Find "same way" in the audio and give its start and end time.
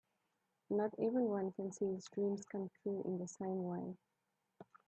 3.27-3.95